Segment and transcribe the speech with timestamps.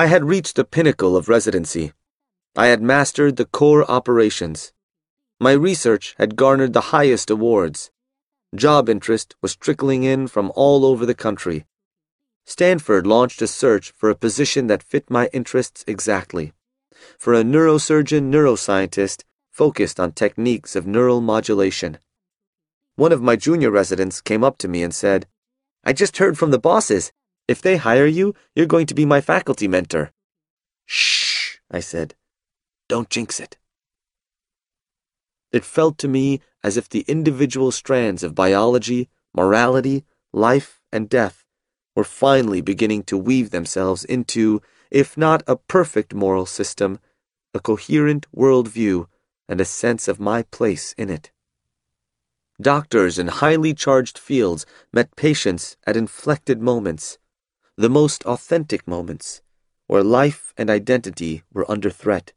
[0.00, 1.92] I had reached the pinnacle of residency.
[2.56, 4.72] I had mastered the core operations.
[5.38, 7.90] My research had garnered the highest awards.
[8.54, 11.66] Job interest was trickling in from all over the country.
[12.46, 16.54] Stanford launched a search for a position that fit my interests exactly.
[17.18, 21.98] For a neurosurgeon neuroscientist focused on techniques of neural modulation.
[22.96, 25.26] One of my junior residents came up to me and said,
[25.84, 27.12] I just heard from the bosses.
[27.50, 30.12] If they hire you, you're going to be my faculty mentor.
[30.86, 32.14] Shh, I said.
[32.88, 33.58] Don't jinx it.
[35.50, 41.44] It felt to me as if the individual strands of biology, morality, life, and death
[41.96, 44.62] were finally beginning to weave themselves into,
[44.92, 47.00] if not a perfect moral system,
[47.52, 49.06] a coherent worldview
[49.48, 51.32] and a sense of my place in it.
[52.60, 57.18] Doctors in highly charged fields met patients at inflected moments,
[57.80, 59.40] the most authentic moments,
[59.86, 62.34] where life and identity were under threat.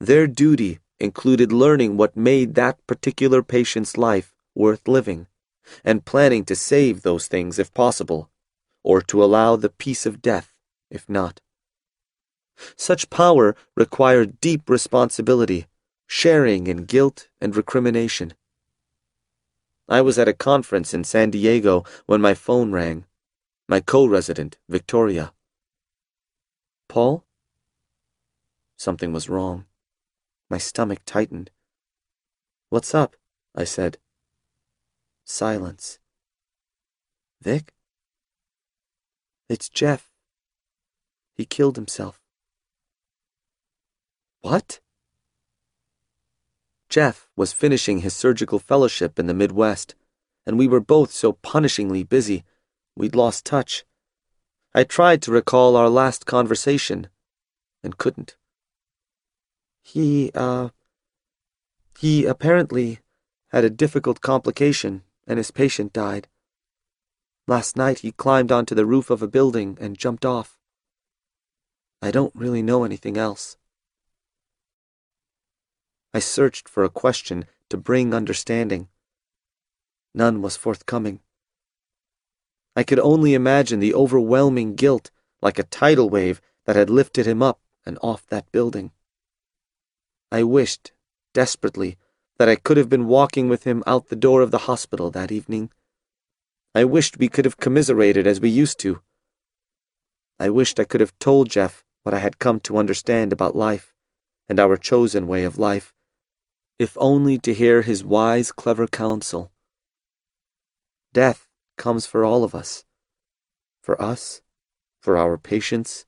[0.00, 5.28] Their duty included learning what made that particular patient's life worth living,
[5.84, 8.28] and planning to save those things if possible,
[8.82, 10.52] or to allow the peace of death
[10.90, 11.40] if not.
[12.74, 15.68] Such power required deep responsibility,
[16.08, 18.34] sharing in guilt and recrimination.
[19.88, 23.04] I was at a conference in San Diego when my phone rang.
[23.70, 25.32] My co resident, Victoria.
[26.88, 27.24] Paul?
[28.76, 29.64] Something was wrong.
[30.50, 31.52] My stomach tightened.
[32.68, 33.14] What's up?
[33.54, 33.98] I said.
[35.24, 36.00] Silence.
[37.40, 37.72] Vic?
[39.48, 40.10] It's Jeff.
[41.36, 42.20] He killed himself.
[44.40, 44.80] What?
[46.88, 49.94] Jeff was finishing his surgical fellowship in the Midwest,
[50.44, 52.42] and we were both so punishingly busy,
[52.96, 53.84] we'd lost touch.
[54.74, 57.08] I tried to recall our last conversation,
[57.82, 58.36] and couldn't.
[59.82, 60.68] He, uh,
[61.98, 63.00] he apparently
[63.48, 66.28] had a difficult complication, and his patient died.
[67.46, 70.56] Last night he climbed onto the roof of a building and jumped off.
[72.00, 73.56] I don't really know anything else.
[76.14, 78.88] I searched for a question to bring understanding.
[80.14, 81.20] None was forthcoming.
[82.80, 85.10] I could only imagine the overwhelming guilt
[85.42, 88.90] like a tidal wave that had lifted him up and off that building.
[90.32, 90.92] I wished,
[91.34, 91.98] desperately,
[92.38, 95.30] that I could have been walking with him out the door of the hospital that
[95.30, 95.70] evening.
[96.74, 99.02] I wished we could have commiserated as we used to.
[100.38, 103.92] I wished I could have told Jeff what I had come to understand about life
[104.48, 105.92] and our chosen way of life
[106.78, 109.52] if only to hear his wise, clever counsel.
[111.12, 111.49] Death
[111.80, 112.84] comes for all of us.
[113.80, 114.42] For us,
[115.00, 116.04] for our patients.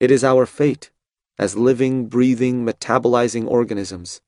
[0.00, 0.90] It is our fate
[1.38, 4.20] as living, breathing, metabolizing organisms.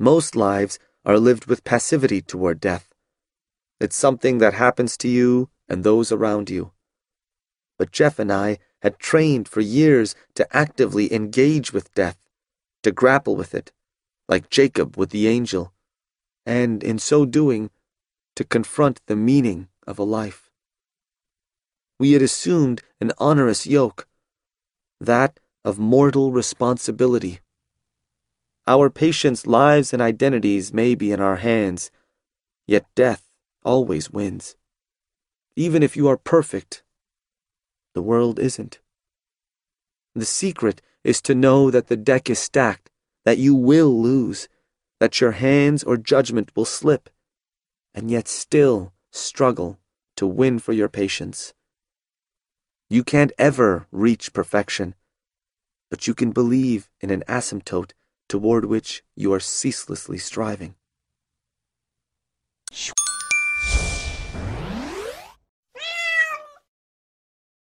[0.00, 2.92] Most lives are lived with passivity toward death.
[3.80, 6.72] It's something that happens to you and those around you.
[7.78, 12.18] But Jeff and I had trained for years to actively engage with death,
[12.82, 13.70] to grapple with it,
[14.28, 15.72] like Jacob with the angel,
[16.44, 17.70] and in so doing,
[18.38, 20.48] to confront the meaning of a life.
[21.98, 24.06] We had assumed an onerous yoke,
[25.00, 27.40] that of mortal responsibility.
[28.64, 31.90] Our patients' lives and identities may be in our hands,
[32.64, 33.24] yet death
[33.64, 34.54] always wins.
[35.56, 36.84] Even if you are perfect,
[37.92, 38.78] the world isn't.
[40.14, 42.88] The secret is to know that the deck is stacked
[43.24, 44.48] that you will lose,
[45.00, 47.10] that your hands or judgment will slip,
[47.98, 49.76] and yet still struggle
[50.14, 51.52] to win for your patients.
[52.88, 54.94] You can't ever reach perfection,
[55.90, 57.90] but you can believe in an asymptote
[58.28, 60.76] toward which you are ceaselessly striving.